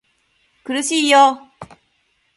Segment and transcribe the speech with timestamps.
[0.63, 1.41] 苦しいよ